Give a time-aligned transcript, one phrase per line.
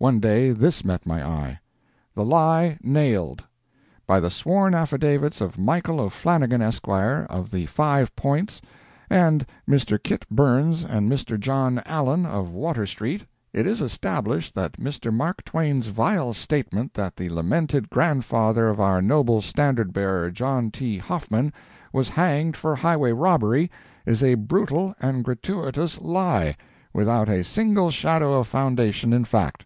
[0.00, 1.58] One day this met my eye:
[2.14, 8.62] THE LIE NAILED!—By the sworn affidavits of Michael O'Flanagan, Esq., of the Five Points,
[9.10, 10.00] and Mr.
[10.00, 11.36] Kit Burns and Mr.
[11.36, 15.12] John Allen, of Water street, it is established that Mr.
[15.12, 20.98] Mark Twain's vile statement that the lamented grandfather of our noble standard bearer, John T.
[20.98, 21.52] Hoffman,
[21.92, 23.68] was hanged for highway robbery,
[24.06, 26.54] is a brutal and gratuitous LIE,
[26.94, 29.64] without a single shadow of foundation in fact.